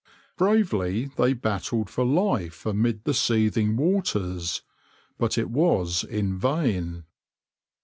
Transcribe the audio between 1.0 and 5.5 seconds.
they battled for life amid the seething waters, but